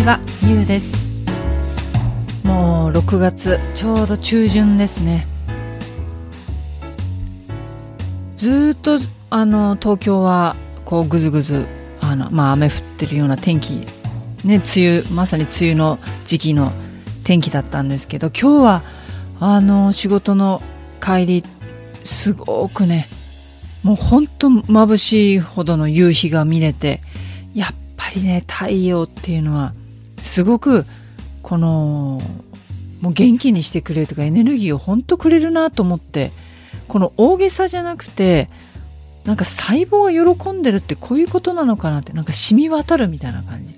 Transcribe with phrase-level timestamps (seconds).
[0.00, 0.96] ちはゆうです。
[2.42, 5.26] もう6月ちょうど中旬ですね。
[8.34, 11.66] ずっとあの東京はこうぐずぐず
[12.00, 13.86] あの、まあ、雨降ってるような天気
[14.42, 16.72] ね梅雨まさに梅雨の時期の
[17.24, 18.82] 天気だったんですけど今日は
[19.38, 20.62] あの仕事の
[21.02, 21.44] 帰り
[22.04, 23.06] すごくね
[23.82, 27.02] もうほんと眩しいほどの夕日が見れて
[27.52, 29.74] やっぱりね太陽っていうのは
[30.22, 30.86] すごく
[31.42, 32.20] この
[33.00, 36.32] もう元気にしてくれるとかエネルギーを本当くれるなと思って
[36.88, 38.48] この大げさじゃなくて
[39.24, 43.74] なんか細胞が喜んでるってこういうことなのかなってなんか染み渡るみたいな感じ。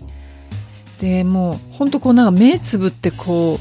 [1.01, 3.59] でもう本当こうなんか目つぶってこ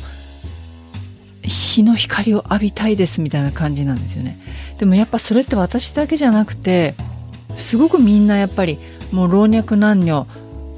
[1.43, 4.39] う日の光を浴びたいですみたいな感じなんですよね。
[4.77, 6.93] でもやっぱそれって私だけじゃなくて
[7.57, 8.77] すごくみんなやっぱり
[9.11, 10.27] もう老若男女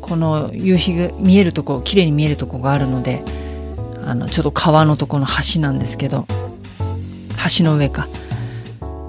[0.04, 3.24] この夕日が見えるとこ綺麗に見えるとこがあるので
[4.06, 6.28] あのちょっと川のとこの橋なんですけど
[7.58, 8.08] 橋の上か。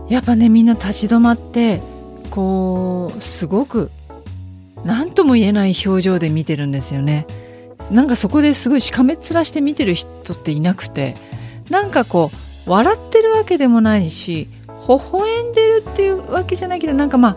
[0.08, 1.80] やっぱねみんな立ち止まって
[2.30, 3.90] こうすごく
[4.84, 7.26] 何とも言えない表情で見てるんですよね。
[7.90, 11.16] なんかそこですごいしかめっ面して見てる人っていなくて
[11.70, 12.30] なんかこ
[12.66, 14.48] う笑ってるわけでもないし
[14.88, 17.36] 微笑んでるっていうわけじゃないけどなんかまあ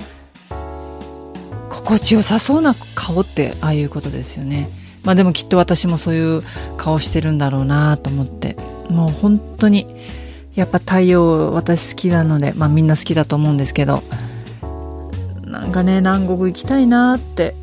[1.87, 4.67] 心地よさそうな顔ってああいうことですよね。
[5.05, 6.43] まあでもきっと私もそういう
[6.75, 8.57] 顔してるんだろうなと思って。
[8.89, 9.87] もう本当に
[10.53, 14.03] やっぱ太陽私好きなのでまあみんな好きだと思うんですけど。
[15.45, 17.55] なんかね南国行きたいなって。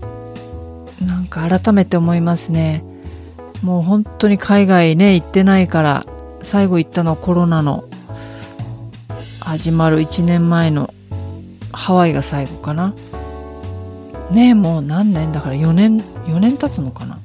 [1.06, 2.82] なんか改めて思いますね。
[3.62, 6.06] もう本当に海外ね行ってないから
[6.40, 7.84] 最後行ったのはコロナの
[9.40, 10.94] 始まる1年前の
[11.72, 12.94] ハワイが最後かな。
[14.34, 17.18] ねもう何年だから4年4年経つのかな。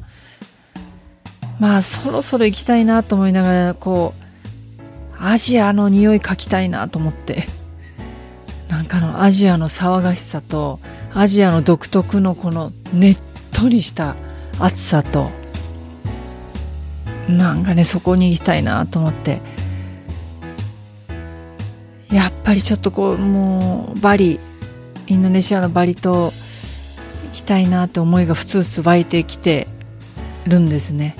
[1.59, 7.47] まあそろそろ行きたいなと思いながらこうアジアの匂い嗅きたいなと思って。
[8.69, 10.79] なんかのアジアの騒がしさと
[11.11, 13.17] アジアの独特のこのねっ
[13.51, 14.15] とりした
[14.59, 15.31] 暑さと
[17.27, 19.41] なんかねそこに行きたいなと思って。
[22.11, 24.39] やっぱりちょっとこうもうバリ
[25.07, 26.33] インドネシアのバリ島
[27.31, 29.67] きたいなって思いがふつふつ湧いてきて
[30.47, 31.15] るんですね。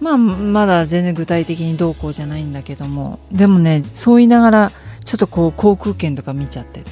[0.00, 3.18] まあまだ全然具体的にどうこうじゃないんだけども。
[3.30, 4.72] でもねそう言いながら
[5.04, 6.90] ちょっとこう航空券とか見ちゃってて。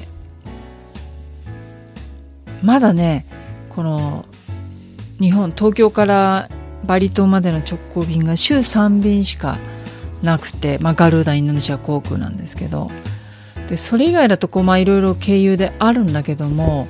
[2.62, 3.26] まだね
[3.70, 4.26] この
[5.18, 6.50] 日本東京から
[6.84, 9.58] バリ島までの直行便が週3便しか
[10.22, 12.90] なくて、まあ、ガルーダインドネシア航空なんですけど。
[13.70, 16.88] でそれ以外だとこうまあいろいろ経由であるんだけども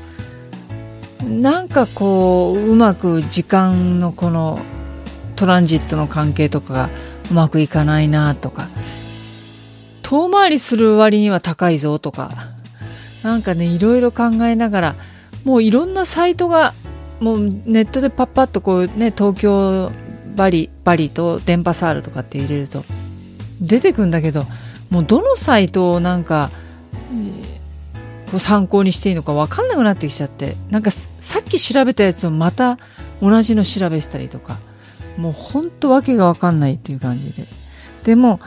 [1.24, 4.60] なんかこううまく時間のこの
[5.36, 6.90] トランジットの関係とかが
[7.30, 8.68] うまくいかないなとか
[10.02, 12.30] 遠回りする割には高いぞとか
[13.22, 14.94] なんかねいろいろ考えながら
[15.44, 16.74] もういろんなサイトが
[17.20, 19.92] もうネットでパッパッとこうね東京
[20.36, 22.84] バリバリと電波サールとかって入れると
[23.60, 24.46] 出てくんだけど
[24.88, 26.50] もうどのサイトをなんか、
[28.30, 32.78] こう参考にしていいのか分かんなくなってきちゃってなんかさっき調べたやつをまた
[33.22, 34.58] 同じの調べてたりとか
[35.16, 37.46] もうほんと訳が分かんないっていう感じで。
[38.04, 38.40] でも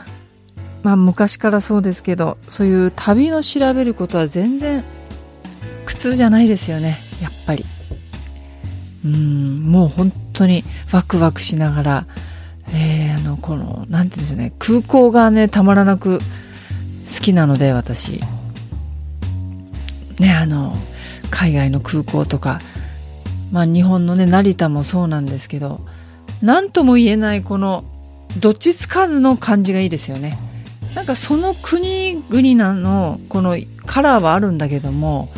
[0.82, 4.84] まあ昔からそうですけどそういう旅の調べることは全然
[5.86, 6.98] 苦痛じゃないですよね。
[7.22, 7.64] やっぱり。
[9.04, 12.06] うんもう本当にワクワクしながら
[12.72, 14.52] えー、あのこのなんていうんですよね。
[14.58, 18.20] 空港がねたまらなく好きなので私。
[20.18, 20.76] ねあの
[21.30, 22.60] 海外の空港とか
[23.54, 25.80] まあ日本のね成田もそうなんですけど
[26.42, 27.84] 何とも言えないこの
[28.40, 30.36] どっちつかずの感じがいいですよね。
[30.96, 33.56] なんかその国々なのこの
[33.86, 35.28] カラーはあるんだけども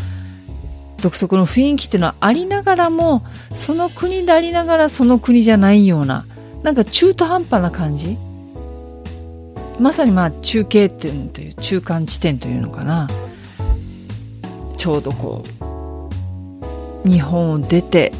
[1.02, 3.22] 独特の雰囲気っていうのはありながらも
[3.52, 6.24] その国でありながらその国じゃないような
[6.62, 8.16] なんか中途半端な感じ。
[9.78, 13.08] まさにまあ中継点という中間地点というのかな。
[14.78, 15.55] ちょうどこう
[17.06, 18.12] 日本を出て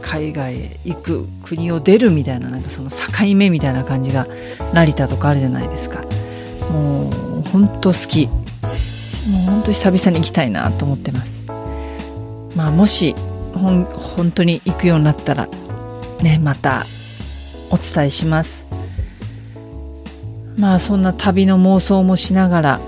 [0.00, 2.96] 海外へ行く国を出るみたいななんかその境
[3.36, 4.26] 目みたいな感じが
[4.72, 6.02] 成田とかあるじゃないですか。
[6.70, 8.26] もう本当好き。
[9.28, 11.42] もう本当久々に行きたいなと思ってます。
[12.56, 13.14] まあもし
[13.52, 15.48] ほん本当に行くようになったら
[16.22, 16.86] ねまた
[17.70, 18.66] お伝えします。
[20.56, 22.80] まあそんな旅の妄想もしながら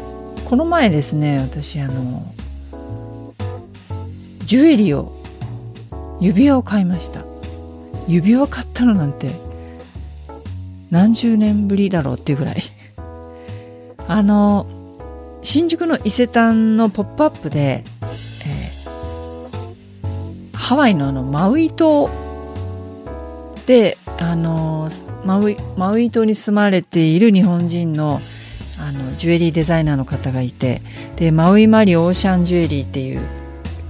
[0.44, 2.29] この前ですね私あの
[4.50, 5.12] ジュエリーを
[6.20, 7.22] 指輪を買いました。
[8.08, 9.30] 指輪を買ったのなんて
[10.90, 12.64] 何十年ぶりだろうっていうぐらい。
[14.08, 14.66] あの
[15.42, 17.84] 新宿の伊勢丹のポップアップで、
[18.44, 22.10] えー、ハワイのあのマウイ島
[23.66, 24.90] であの
[25.24, 28.20] マウイマウイ島に住まれている日本人の
[28.80, 30.82] あのジュエリーデザイナーの方がいて
[31.14, 33.20] でマウイマリオーシャンジュエリーっていう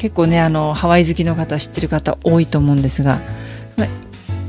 [0.00, 3.20] 結構ねあのハワイ好きの方知ってる方多いと思うんですが、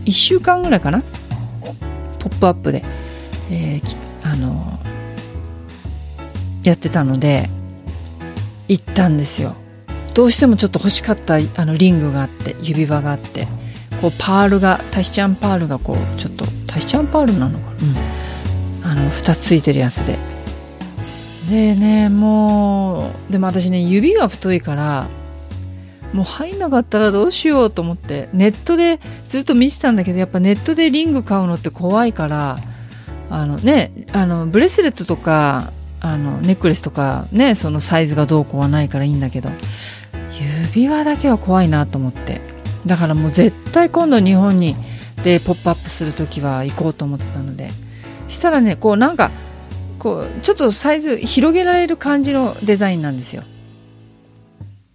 [0.06, 1.03] 1週間ぐらいかな
[2.19, 2.86] 「ポップアップで、
[3.51, 4.80] えー、あの
[6.63, 7.50] やってたので
[8.69, 9.56] 行ったんですよ。
[10.13, 13.45] どうしてもちょっと欲しかったあのリングがあって指輪があって
[14.01, 17.75] こうパールがタヒチアンパールがこうちょっとタヒチアンパールなのかな、
[18.83, 20.18] うん、あの2つついてるやつで。
[21.50, 25.09] でねもうでも私ね指が太いから
[26.13, 32.58] もう入んなかったらどうしようと思ってネットでずっと見てたんだけどやっぱネットでリング買うのって怖いから
[33.30, 35.72] あのねあのブレスレットとか
[36.02, 39.50] あのネックレスとかねそのサイズがどうこうはないからいいんだけど
[40.68, 42.42] 指輪だけは怖いなと思って。
[42.84, 44.75] だからもう絶対今度日本に
[45.24, 47.69] でポップアップする時は行こうと思ってたので。
[48.31, 49.30] したらねこうなんか
[50.00, 53.44] こうちょっとサイズ広げられる感じのデザインなんですよ。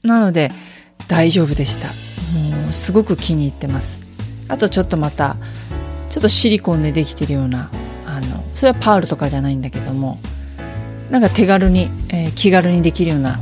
[0.03, 0.51] なので
[1.09, 1.89] 大丈夫でした。
[1.89, 4.01] もうすごく気に入ってます。
[4.49, 5.37] あとちょっとまた
[6.11, 7.71] ちょっとシリコンでできてるような
[8.07, 10.19] あのそれはパールとかじゃないんだけども
[11.11, 13.39] なんか手軽に、えー、気軽にできるような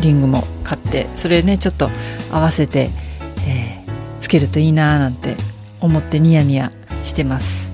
[0.00, 1.90] リングも買ってそれねちょっと
[2.30, 2.90] 合わせて、
[3.46, 5.36] えー、つけるといいななんて
[5.80, 6.72] 思ってニヤニヤ
[7.04, 7.72] してます。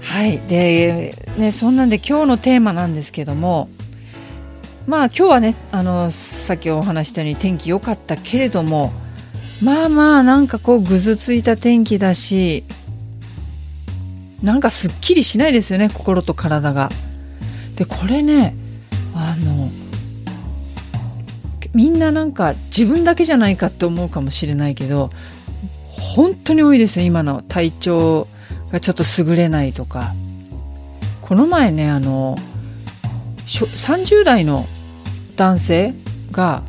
[0.00, 0.38] はい。
[0.48, 3.68] でねそんなんで今日のテーマなんですけども
[4.86, 8.92] まあ今日はねあのさっきお話したように天気良かったけれども
[9.62, 12.64] まあまあなんかこうぐずついた天気だし
[14.42, 16.90] なんかすっきりしないですよね心と体が。
[17.74, 18.54] でこれね
[19.14, 19.70] あの
[21.74, 25.10] みんななんか自分だけじゃないかって思うかもしれないけど
[25.90, 28.28] 本当に多いですよ今の体調
[28.70, 30.14] がちょっと優れないとか
[31.20, 32.36] この前ねあの
[33.46, 34.66] 30代の
[35.36, 35.94] 男性
[36.32, 36.62] が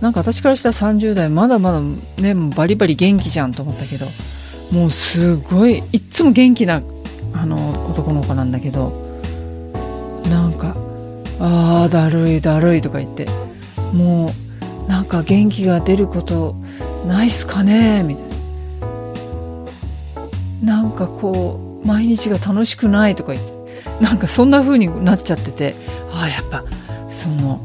[0.00, 4.06] なんか私からしたら30代まだまだねバリバリ元気じゃんと思ったけど
[4.70, 6.82] もうすごいいっつも元気な
[7.32, 8.92] あの男の子なんだけど
[10.28, 10.76] なんか
[11.40, 13.26] 「ああだるいだるい」とか言って
[13.92, 14.32] も
[14.86, 16.56] うなんか元気が出ること
[17.06, 18.34] ないっすかねみたいな。
[20.64, 23.52] なんかこう毎日が楽しくないとか言って
[24.00, 25.74] なんかそんな風になっちゃってて
[26.12, 26.64] ああやっぱ
[27.24, 27.58] その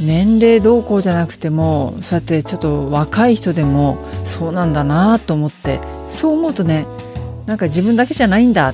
[0.00, 6.86] 年齢どうこうじゃなくてもそうやってちょっと若い人でもそうなんだなと思ってそう思うとね
[7.46, 8.72] なんか自分だけじゃないんだ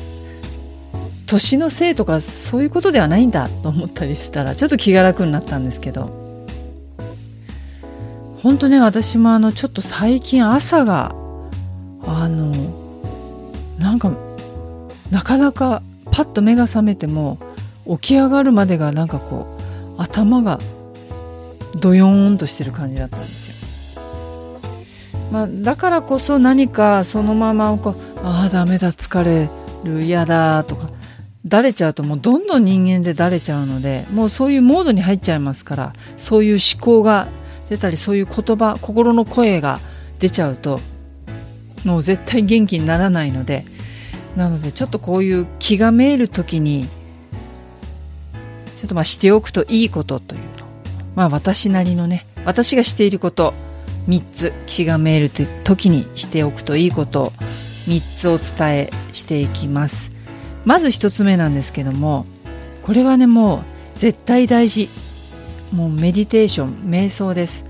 [1.27, 6.21] 年のせいとかそういうことではないんだと思ったりしたらちょっと気が楽になったんですけど。
[8.43, 11.15] 本当ね私もあのちょっと最近朝が
[12.07, 12.55] あの
[13.79, 14.13] なんか
[15.11, 17.39] なかなかパッと目が覚めても
[17.87, 19.60] 起き上がるまでがなんかこう
[20.01, 20.59] 頭が
[21.79, 23.55] ドヨーンとしてる感じだったんですよ。
[25.31, 29.49] まあ、だからこそ何かそのままこうああダメだ疲れ
[29.85, 30.91] る嫌だとか
[31.47, 37.29] だれちゃうともうどんどん人間でだれちゃうのでもうそういうモードに入っちゃいますからそういう思考が
[37.69, 39.79] 出たりそういう言葉心の声が
[40.19, 40.81] 出ちゃうと
[41.85, 43.65] もう絶対元気にならないので
[44.35, 46.89] なのでちょっとこういう気がめいる時に
[48.81, 50.67] ちょっとまあしておくといいことというの。
[51.15, 53.53] まあ私なりのね私がしていること
[54.09, 55.31] 3つ気がめいる
[55.65, 57.33] 時にしておくといいこと
[57.87, 60.11] 3つお伝えしていきます。
[60.65, 62.25] まず1つ目なんですけども
[62.83, 63.57] これはねも
[63.97, 64.89] う絶対大事。
[65.73, 67.67] もうメディテーション瞑想です。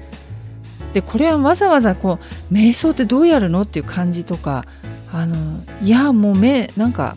[0.93, 4.64] でこれはわざわざこう瞑想ってどうやるのっていう感じとか
[5.12, 7.17] あのいやもう目なんか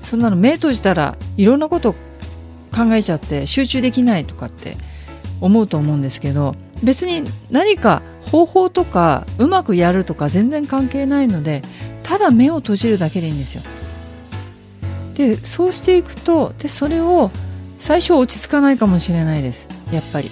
[0.00, 1.94] そんなの目閉じたらいろんなこと
[2.74, 4.76] 考えちゃって集中できないとかって
[5.40, 11.62] 思うと思うんですけど別に何か方法とかうまくやるとか全然関係ないので
[12.02, 13.62] ただ目を閉じるだけでいいんですよ。
[15.14, 17.30] でそうしていくとでそれを
[17.78, 19.68] 最初落ち着かないかもしれないです。
[19.92, 20.30] やっぱり。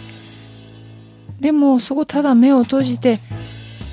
[1.40, 3.20] でもそこただ目を閉じて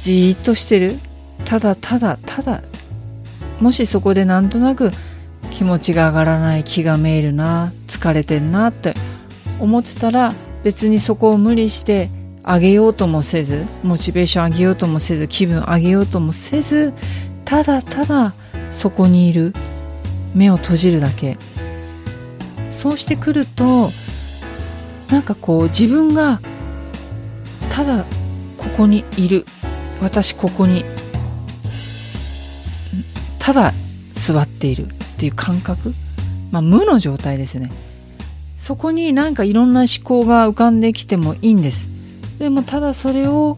[0.01, 0.97] じーっとしてる。
[1.45, 2.63] ただただただ。
[3.59, 4.91] もしそこでなんとなく
[5.59, 8.93] 気持ちが上がらない気がめいるな疲れてんなって
[9.59, 12.09] 思ってたら別にそこを無理して
[12.45, 16.93] 上げようともせずモチベーション上げようともせず気分上げようともせず
[17.43, 18.33] ただただ
[18.71, 19.53] そこにいる
[20.33, 21.37] 目を閉じるだけ。
[22.71, 23.91] そうしてくると
[25.09, 26.39] なんかこう自分が
[27.69, 28.05] ただ
[28.57, 29.45] ここにいる。
[29.99, 30.85] 私ここに
[33.39, 33.73] ただ
[34.13, 34.87] 座っている。
[35.19, 35.93] っていう感覚、
[36.49, 37.69] まあ、無の状態ですね。
[38.57, 41.89] そこになんかいろんな思考が浮かんできてもいいんです。
[42.39, 43.57] でもただそれを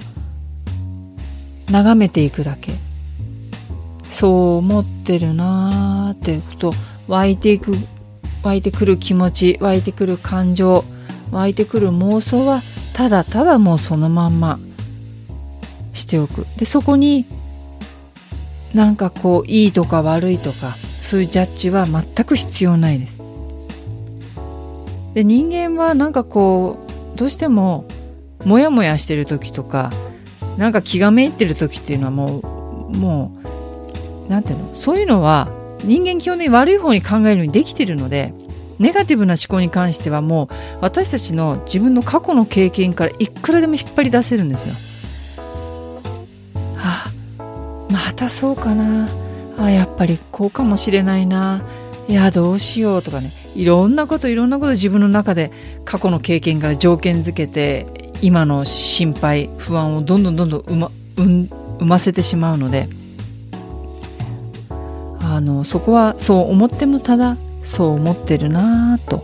[1.70, 2.74] 眺めていくだけ。
[4.10, 6.74] そう思ってるなーってこと
[7.08, 7.74] 湧いていく
[8.41, 10.84] 湧いてくる気持ち湧いてくる感情
[11.32, 12.63] 湧いてくる妄想は
[12.94, 14.60] ただただもうそのまんま
[15.94, 16.48] しておく。
[16.58, 17.27] でそこに
[18.74, 23.17] なんかこういいとか悪いとかそういうジャッジは全く必要ないです。
[25.13, 26.77] で人間はなんかこ
[27.15, 27.84] うどうしても
[28.46, 29.91] モヤモヤしてる時とか
[30.58, 33.38] なんか気がめいってる時っていうのはもうも
[34.27, 34.74] うなんていうの？
[34.74, 35.50] そういうのは
[35.84, 38.34] 人間基本的に悪い方に考えるようにできてるので
[38.79, 40.48] ネガティブな思考に関してはもう
[40.79, 44.74] 私たちの自分の過去の経験からいくらでも引っ張り出せるんですよ。
[46.77, 49.10] はあまたそうかな。
[49.62, 51.63] あやっぱりこうかもしれないな。
[52.08, 53.32] いやどうしようとかね。
[53.56, 55.51] いろんなこといろんなこと自分の中で
[55.86, 57.86] 過去の経験から条件づけて
[58.22, 60.91] 今の心配不安をどんどんどんどん生ま
[61.80, 62.88] 生ませてしまうので
[65.20, 69.22] あのそこはそう思ってもただそう思ってるなと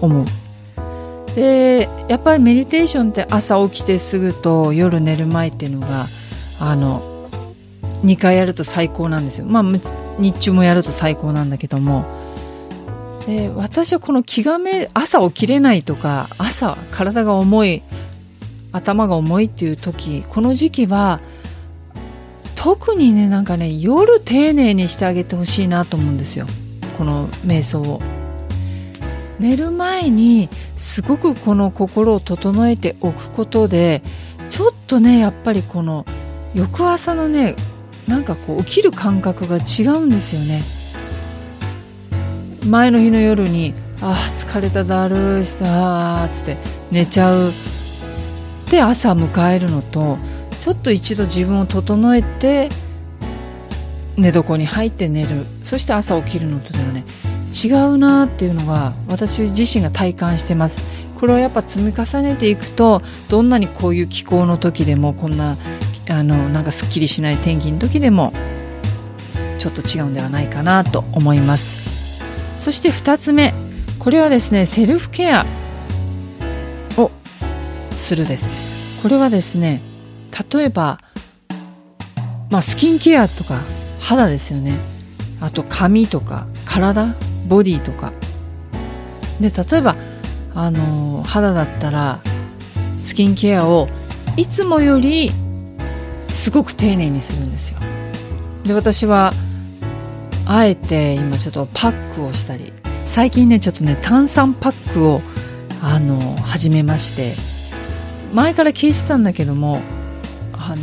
[0.00, 0.24] 思う。
[1.34, 6.08] でやっぱりメディテーションって朝起きてすぐと夜寝る前っていうのが
[6.58, 7.11] あの
[8.04, 9.46] 2回やると最高なんですよ。
[9.46, 9.62] まあ
[10.18, 12.04] 日中もやると最高なんだけども。
[13.26, 17.82] で私はこの気がめ朝起きれないとか朝体が重い
[18.72, 21.20] 頭が重いっていう時この時期は
[22.56, 26.46] 特にねなんかね夜丁寧にしてあげてほしいなと思うんですよ。
[26.98, 28.00] この瞑想を。
[29.38, 34.02] 寝る前にすごくこの心を整えておくことで
[34.50, 36.06] ちょっとねやっぱりこの
[36.54, 37.56] 翌朝のね
[38.08, 40.62] なんかこう起きる感覚が違うんですよね。
[42.66, 46.56] 前の日の夜にああ疲れただるいさーつって
[46.90, 47.52] 寝ちゃう。
[48.70, 50.18] で朝迎えるのと
[50.60, 52.68] ちょっと一度自分を整えて
[54.16, 55.46] 寝床に入って寝る。
[55.62, 57.04] そして朝起きるのとではね。
[57.52, 60.78] 違うなっていうのが私自身が体感してます。
[61.20, 65.56] これをやっぱ積み重ねていくとどんなにこういう気候の時でもこんな
[66.08, 68.32] あのなんかすっきりしない天気の時でも
[69.58, 71.76] ちょっと違うんではないかなと思います。
[72.58, 73.54] そして2つ目
[73.98, 75.46] これはですねセルフケア
[76.96, 77.10] を
[77.96, 78.48] するです。
[79.02, 79.80] これはですね
[80.52, 80.98] 例えば、
[82.50, 83.62] まあ、スキンケアとか
[84.00, 84.76] 肌ですよね。
[85.40, 87.14] あと髪とか体
[87.48, 88.12] ボディとか。
[89.40, 89.96] で例えば
[90.54, 92.20] あの肌だったら
[93.02, 93.88] スキンケアを
[94.36, 95.32] いつもより
[96.32, 97.78] すごく丁寧にするんですよ。
[98.64, 99.32] で私は
[100.46, 102.72] あえて今ちょっとパックをしたり
[103.06, 105.20] 最近ねちょっとね炭酸パックを
[105.80, 107.34] あの始めまして
[108.32, 109.82] 前から聞いてたんだけども
[110.52, 110.82] あの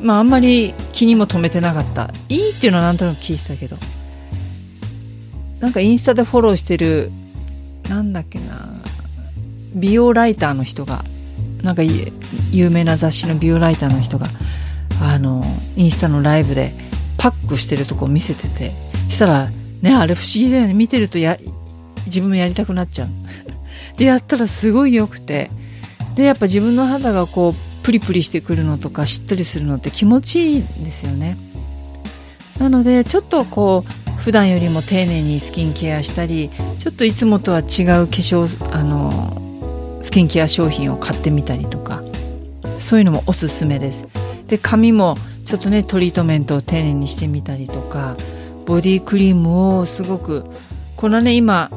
[0.00, 2.10] まああんまり気にも留めてなかった。
[2.28, 3.76] いいっていうのはなんとなく聞いてたけど
[5.60, 7.10] なんかインスタでフォローしてる
[7.88, 8.68] なんだっけな
[9.74, 11.04] 美容ライターの人が
[11.62, 14.26] なんか有名な雑誌の美容ライターの人が
[15.00, 15.44] あの
[15.76, 16.72] インスタのライブで
[17.16, 18.72] パックしてるとこ見せてて
[19.08, 19.50] したら
[19.82, 20.74] ねあれ不思議だよね。
[20.74, 21.36] 見てるとや
[22.06, 23.08] 自分もやりたくなっちゃう。
[23.96, 25.50] でやったらすごい良くて
[26.14, 31.36] でやっぱ自分の肌がこうプリプリしてくるのとかしっとりするのって気持ちいいんですよね。
[32.58, 37.72] なのでちょっとこう普段よりも丁寧にスキンケアしたりちょっといつもとは違う化
[38.06, 39.47] 粧あの
[40.00, 42.02] スキンケア商品を買ってみたりとか
[42.78, 44.06] そういうのもおすすめです。
[44.46, 48.16] で髪もちょっとねトリートメントを丁寧にしてみたりとか
[48.66, 50.44] ボディクリームをすごく
[50.96, 51.70] このね今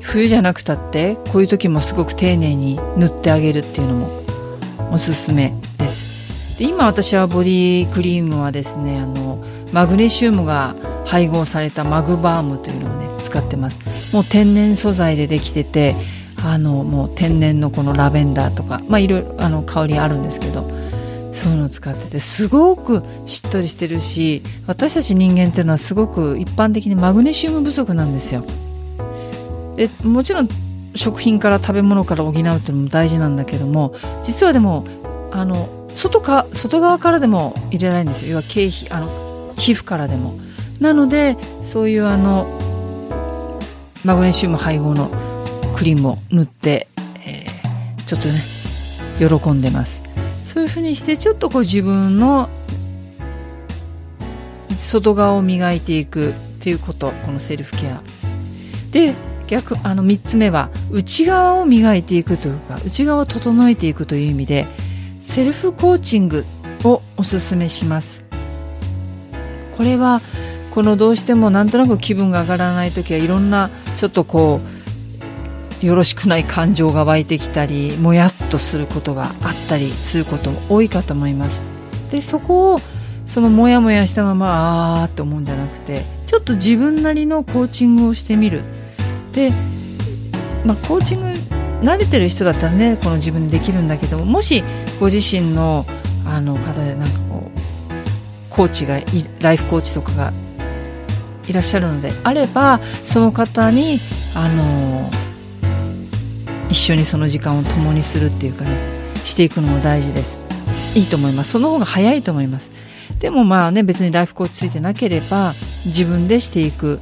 [0.00, 4.22] 冬じゃなくたってこういう時もすごく丁寧に塗ってあげるっていうのも
[4.92, 6.58] おすすめです。
[6.58, 10.74] で今私はボディクリームはですねあのマグネシウムが
[11.06, 13.78] 配合されたマグバームというのをね使ってます。
[14.12, 15.94] もう天然素材でできてて
[16.44, 20.68] あのもう天然のこのラベンダーとかまあいろいろあの香りあるんですけど
[21.32, 28.44] そういうのを使っててすごくしっとりしてるし私たち人間っていうのはすごく一般的にマグネシウム不足なんですよ。
[29.76, 30.48] でもちろん
[30.94, 34.84] 食品から食べ物から補うっていうのも大事なんだけども実はでも
[35.30, 38.32] あの外か外側からでも入れられるんですよ。
[38.32, 40.34] 要は経費あの皮膚からでも。
[40.80, 42.46] なのでそういうあの
[44.02, 45.10] マグネシウム配合の
[45.80, 46.88] クリームを塗って、
[47.24, 48.42] えー、ちょっとね
[49.18, 50.02] 喜んでます。
[50.44, 52.50] そういうふうにしてちょっとこう自分の
[54.76, 58.02] 外側を磨いていくっていうことこのセルフケア。
[58.90, 59.14] で
[59.46, 64.66] 逆あの3つ目は内側を磨いていくというか内側を整えていくという意味で
[65.22, 66.44] セルフコーチング
[66.84, 68.22] をおすすめします。
[69.72, 70.20] これは
[70.72, 74.69] このどうしてもなんとなく気分が上がらない時はいろんなちょっとこう
[75.80, 81.60] よろしくない感情が湧いてきたりもやっとすることがあったりすることも多いかと思います。
[82.10, 82.80] でそこを
[83.26, 88.62] そのモヤモヤしたままあーって思うんじゃなくてちょっと自分なりのコーチングをしてみる。
[89.32, 89.52] で、
[90.64, 91.28] まあ、コーチング
[91.82, 94.62] 慣れてる人だったらねこの自分でできるんだけどもし
[94.98, 95.86] ご自身の
[96.26, 97.60] あの方でなんかこう
[98.50, 99.00] コーチが
[99.40, 100.32] ライフコーチとかが
[101.48, 104.00] いらっしゃるのであればその方に
[104.34, 105.10] あの
[106.70, 108.70] 一緒にその時間を共にするっていうかね
[109.24, 110.40] していくのも大事です。
[110.94, 111.50] いいと思います。
[111.52, 112.70] その方が早いと思います。
[113.18, 117.00] でもまあね別にライフコーチついてなければ自分でしていく。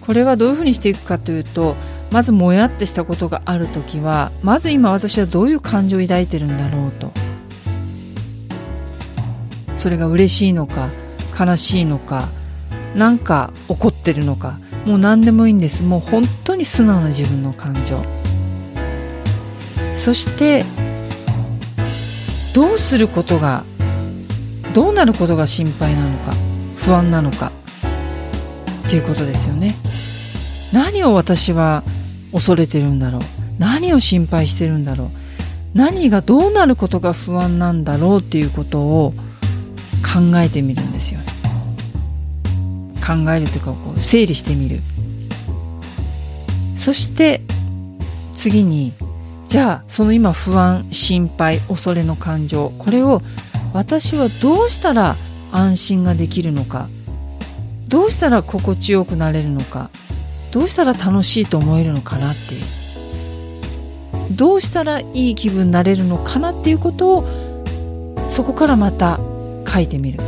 [0.00, 1.74] これはどういうふうにしていくかというと
[2.12, 7.10] まずもやってしたことがある時はまず今私はどういう感情を抱いてるんだろうと。
[9.74, 10.88] それが嬉しいのか
[11.38, 12.28] 悲しいのか
[12.94, 15.82] なんか怒ってるのかもう何でもいいんです。
[15.82, 18.15] もう本当に素直な自分の感情。
[19.96, 20.64] そして
[22.54, 23.64] どうすることが
[24.72, 26.34] どうなることが心配なのか
[26.76, 27.50] 不安なのか
[28.86, 29.74] っていうことですよね。
[30.72, 31.82] 何を私は
[32.32, 33.22] 恐れてるんだろう。
[33.58, 35.08] 何を心配してるんだろう。
[35.74, 38.20] 何がどうなることが不安なんだろう。
[38.20, 39.14] っていうことを
[40.02, 41.26] 考えてみるんですよね。
[43.04, 44.80] 考えるというかこう整理してみる。
[46.76, 47.40] そして
[48.34, 48.92] 次に
[49.48, 53.22] じゃあその今不安心配恐れの感情これを
[53.72, 55.16] 私はどうしたら
[55.52, 56.88] 安心ができるのか
[57.88, 59.90] どうしたら心地よくなれるのか
[60.50, 62.86] どうしたら楽しいと思えるのかなっていう。
[64.30, 69.20] どうしたらいい気分になれるのかなっていうことをそこからまた
[69.66, 70.20] 書いてみる。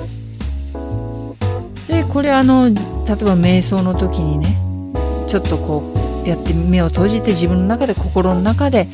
[1.88, 4.59] でこれあの例えば瞑想の時にね
[5.26, 8.87] ちょっとこうやって目を閉じて自分の中で心の中で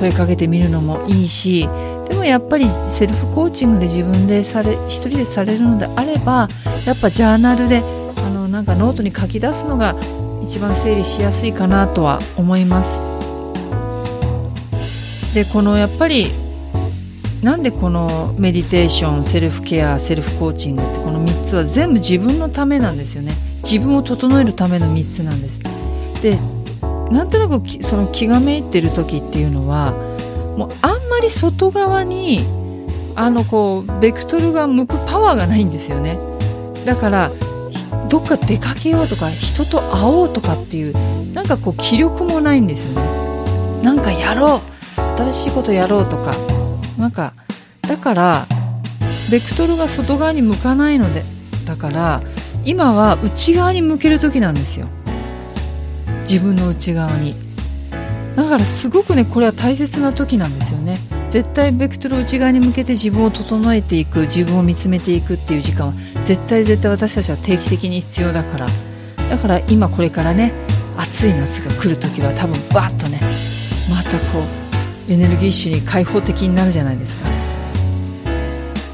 [0.00, 1.68] 問いかけてみるのもいいし
[2.08, 6.48] でもやっぱりセルフコーチングで自分でされ一人でされるのであれば
[6.86, 7.82] やっぱジャーナルで
[8.16, 9.94] あのなんかノートに書き出すのが
[10.42, 13.02] 一番整理しやすいかなとは思います。
[15.34, 16.28] でこのやっぱり
[17.42, 23.34] なんでこのメディテーションセルフケアセルフコーチングってこの3つは全部自分のためなんですよね。
[23.62, 25.60] 自分を整えるための3つなんです。
[27.10, 29.92] なんとなくその気がめいてる時っていうのは
[30.56, 32.44] もうあんまり外側に
[33.16, 36.18] あのこうベクトルが向くパワーがないんですよね。
[36.84, 37.30] だから
[38.08, 43.82] どっか出かけようとか人と会おうとかっていうなんかこう気力もないんですよね。
[43.82, 46.34] なんかやろう新しいことやろうとか。
[46.98, 47.32] なんか
[47.82, 48.46] だから
[49.30, 51.22] ベクトルが外側に向かないので
[51.64, 52.22] だから
[52.64, 54.86] 今は内側に向ける時なんですよ。
[56.20, 57.34] 自分の内側に。
[58.36, 60.98] だからすごくねこれは大切な時なんですよね。
[61.30, 65.94] 絶対ベクトル内側に向けて自分を整えていく自分を見つめていくっていう時間は。
[66.24, 68.66] 絶対絶対私たちは定期的に必要だから。
[69.28, 70.52] だから今これからね
[70.96, 73.20] 暑い夏が来る時は多分バッとね
[73.88, 74.44] またこ
[75.08, 77.28] うエネルギッシュに開放的になるじゃないですか。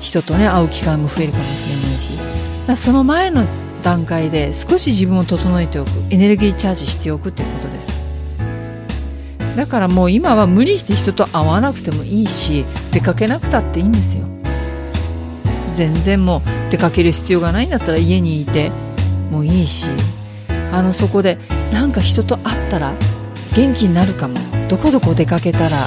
[0.01, 2.81] 人とね会う機会も増えるかもしれないし。
[2.81, 3.45] その前の
[3.87, 5.91] 段階で少し自分を整えておく。
[6.11, 7.89] エネルギーチャージしておくということです。
[9.57, 14.25] だからもう今は無理して人と会わなくてもいいし出かけなくたっていいんですよ。
[15.77, 18.73] 全然もう出かける必要がないんだったら家にいて
[19.31, 19.87] もいいし。
[20.73, 21.39] あのそこで
[21.73, 22.93] なんか人と会ったら
[23.55, 24.35] 元気になるかも。
[24.69, 25.87] どこどこ出かけたら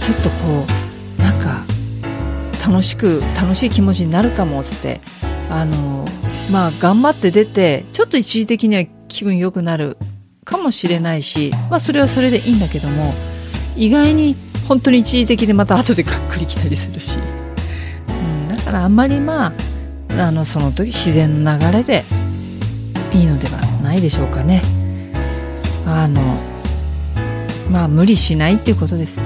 [0.00, 0.64] ちょっとこ
[1.18, 1.64] うなんか
[2.64, 5.00] 楽しく楽しい気持ちになるかもっつって
[5.50, 6.04] あの
[6.50, 9.96] まあ頑張って出てちょっと一時的には気分良くなる
[10.44, 13.14] かもしれないし、まあ、それはそれでいいんだけども
[13.76, 14.34] 意外に
[14.66, 17.18] 本当に一時的でまた 後でがっくりきたりするし、
[18.48, 22.04] うん、だからあんまりまああのその時自然の流れで
[23.12, 24.62] いいのではないでしょうかね。
[25.86, 26.20] あの
[27.70, 29.20] まあ無理しないっていうことです。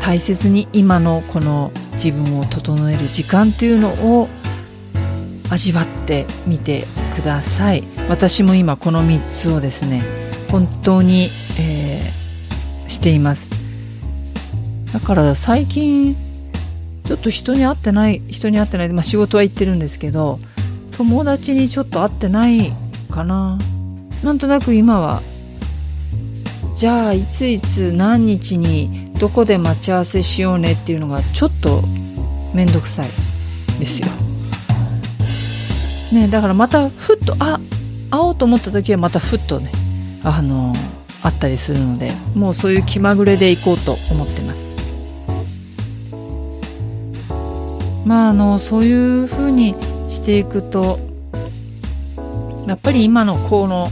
[0.00, 1.70] 大切に今のこの
[2.02, 4.28] 自分を整える時間というのを
[5.50, 7.84] 味わってみてください。
[8.08, 10.02] 私も今この3つをですね
[10.50, 13.50] 本当に、えー、しています。
[14.94, 16.16] だから最近
[17.04, 20.40] ちょっと人に会ってない人に会ってない、まあ、仕事は行ってるんですけど
[20.92, 22.72] 友達にちょっと会ってない
[23.10, 23.58] かな。
[24.24, 25.22] なんとなく今は
[26.76, 31.82] じゃあいついつ何日にどこで待ち合わせしようねっていうのがちょっと
[32.54, 33.08] 面倒くさい
[33.78, 34.08] ですよ。
[36.10, 37.60] ねだからまたふっとあ
[38.10, 39.70] 会おうと思った時はまたふっとね
[40.24, 40.72] あの
[41.22, 44.70] あったりするのでもうそういう気まぐれで行こうと思ってます。
[48.06, 48.92] まああのそうい
[49.24, 49.74] うふうに
[50.08, 50.98] していくと
[52.66, 53.90] やっぱり今のこの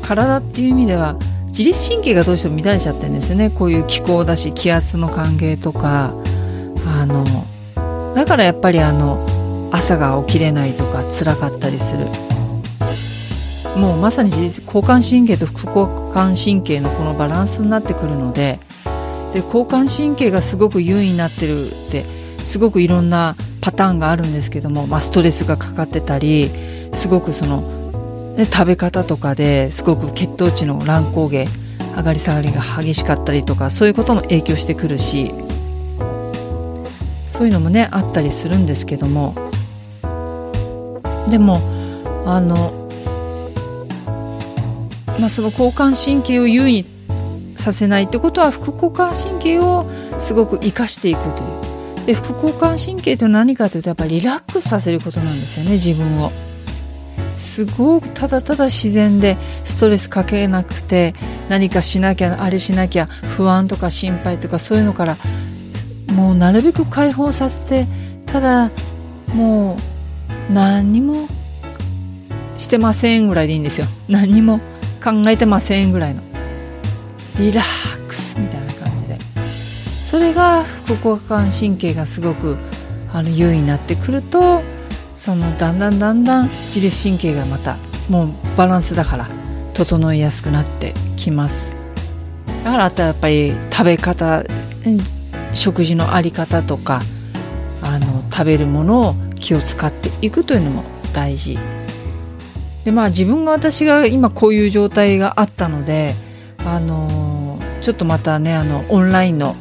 [0.00, 1.16] 体っていう意味では
[1.56, 3.48] 自律神経がどうしても乱れちゃってるんですよね。
[3.48, 6.12] こういう気候だし気圧の関係とか。
[6.86, 7.24] あの
[8.14, 12.06] だからやっぱりあの朝が起きれないとか辛かったりする。
[13.76, 18.60] もうまさに交感神経と副交感神経のこのバランスになってくるので
[19.32, 22.04] で交感神経がすごく優位になってるって
[22.44, 26.52] すごくいろんなパターンがあるんですけども、まあ、ストレスがかかってたり
[26.92, 27.64] すごくその、
[28.36, 31.46] ね、食べ方とかですごく血糖値の乱高下
[31.96, 35.32] 上がり下がりが激しかったりとかそういうことも影響してくるし
[37.30, 39.34] そういうのもねあったりするんですけども。
[41.28, 41.60] でも
[42.26, 42.88] あの、
[45.18, 46.86] まあ、その交感神経を優位に
[47.56, 49.86] させないってことは副交感神経を
[50.18, 51.46] すごく生かしていくとい
[52.02, 52.06] う。
[52.06, 56.30] で副交感神経というのは何かというとやっぱりリラックスさせることなんですよね自分を。
[57.36, 61.14] すごくただただ自然でストレスかけなくて
[61.48, 65.16] 何かしなきゃあれしなきゃ不安とか心配とかそういうのから
[66.12, 67.86] もうなるべく解放させて
[68.26, 68.70] ただ
[69.34, 69.76] も
[70.50, 71.28] う何にも
[72.58, 73.86] してませんぐらいでいいんですよ。
[74.08, 74.60] 何にも
[75.02, 76.22] 考えてませんぐらいの。
[77.38, 79.18] リラックスみたいな感じで。
[80.04, 82.56] それが副交感神経がすごく
[83.12, 84.62] あの優位になってくると
[85.24, 87.78] そのだんだんだんだん自律神経がまた
[88.10, 89.26] もうバランスだから
[89.72, 91.72] 整いやすくなってきます。
[92.62, 94.44] だからあとはやっぱり食べ方
[95.54, 97.00] 食事のあり方とか
[97.80, 100.84] あの食べるものを気を使っていくというのも
[101.14, 101.58] 大事。
[102.84, 106.14] でまあ自分が私が今こういう状態があったので
[106.66, 109.56] あのちょっとまたねあのオンラインの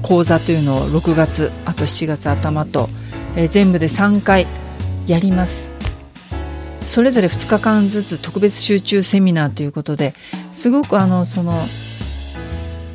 [0.00, 2.88] 講座というのを6月あと7月頭と、
[3.36, 4.46] えー、全部で3回
[5.08, 5.68] やります。
[6.88, 10.14] それぞれ2日間ずつ特別集中セミナーということで
[10.54, 11.52] すごくあのその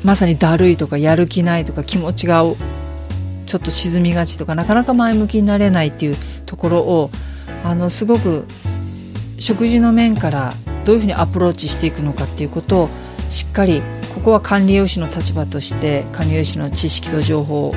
[0.02, 2.42] まさにだるいとかやる気ないとか気持ちが
[3.46, 7.10] ちょっと沈みがちとかなかなか前向きになれないっていうところを
[7.62, 8.44] あのすごく
[9.38, 12.88] 食事の面からどういうふうにアプローチしていくのかっていうことを
[13.30, 13.80] しっかり
[14.12, 17.74] ここは管理栄養士の立場として管理栄養士の知識と情報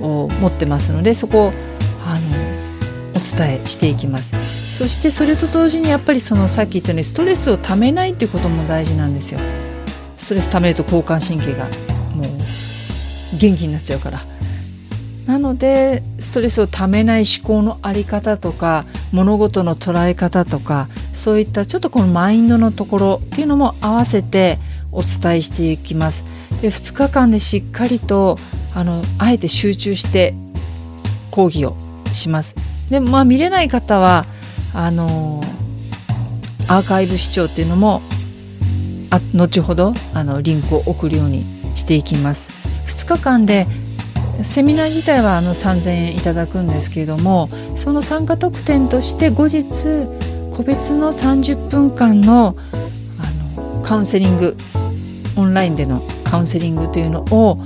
[0.00, 1.52] を持ってますのでそこを
[2.06, 2.49] あの
[3.20, 4.34] お伝えしていきます。
[4.78, 9.40] そしてそれと同時にやっぱりそのさっき言ったようにストレスをためないっていうことも大事なんですよ。
[10.16, 11.66] ストレスためると交感神経が
[12.14, 14.24] もう元気になっちゃうから。
[15.26, 24.58] なのでストレスをためない思考の在り方とか物事の捉え方とかそういったちょっとこのマインドのところっていうのも合わせて
[24.90, 26.24] お伝えしていきます。
[26.62, 28.38] で2日間でしっかりと
[28.74, 30.34] あのあえて集中して
[31.30, 31.76] 講義を
[32.12, 32.56] します。
[32.90, 34.26] でまあ見れない方は
[34.74, 35.40] あの
[36.68, 38.02] アーカイブ視聴っていうのも
[39.10, 42.50] あ後ほどあのリンクを送るようにしていきます。
[42.86, 43.66] 2日間で
[44.42, 49.64] セミナー自体はあの3000円いただくんですけれどもその参加特典として後日
[50.50, 52.56] 個別の30分間の
[53.18, 54.56] あのカウンセリング
[55.36, 57.58] オンラインでのカウンセリングというのを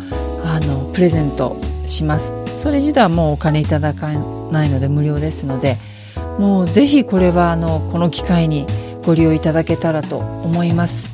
[0.44, 1.56] あのプレゼント
[1.86, 2.32] します。
[2.56, 4.12] それ自体はもうお金いただか
[4.54, 5.76] ないので無料ですので
[6.38, 8.66] もうぜひこれはあのこの機会に
[9.04, 11.10] ご利用いただけたらと思います。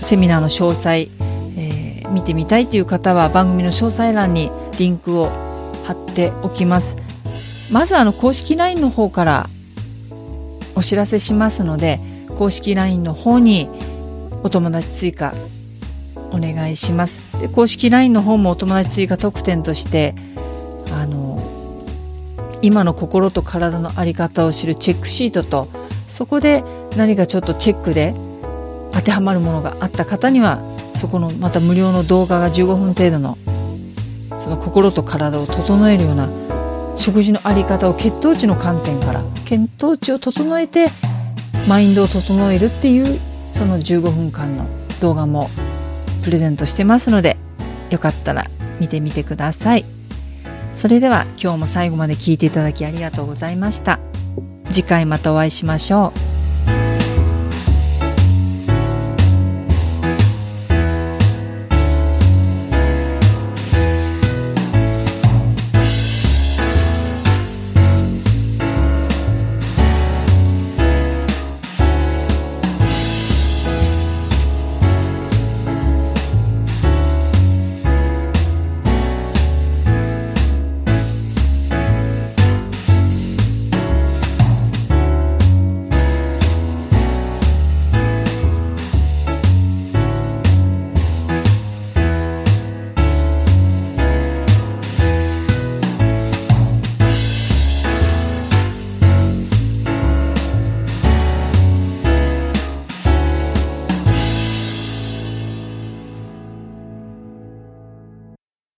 [0.00, 1.08] セミナーの詳細、
[1.56, 5.30] えー、見てみたいという方は番組の詳細欄にリンクを
[5.84, 6.96] 貼っておきます。
[7.70, 9.48] まずあの公式 LINE の方から
[10.74, 12.00] お知らせしますので
[12.38, 13.68] 公式 LINE の方に
[14.42, 15.34] お友達追加
[16.30, 17.20] お願いします。
[17.40, 20.14] で公式 LINE の方もお友達追加特典として
[20.92, 21.21] あの
[22.62, 25.68] 今の心と体の在り方を知るチェックシートと
[26.08, 26.64] そこで
[26.96, 28.14] 何かちょっとチェックで
[28.92, 30.60] 当てはまるものがあった方には
[30.96, 33.36] そこのまた無料の動画が15分程度の
[34.38, 36.28] その心と体を整えるような
[36.96, 40.86] 食事の在り方を血糖値の観点から血糖値を整えて
[41.68, 43.20] マインドを整えるっていう
[43.52, 44.66] その15分間の
[45.00, 45.48] 動画も
[46.22, 47.36] プレゼントしてますので
[47.90, 48.48] よかったら
[48.78, 50.01] 見てみてください。
[50.74, 54.00] それでは今日も最後まで聞いていただきありがとうございました。
[54.70, 56.41] 次回またお会いしましょう。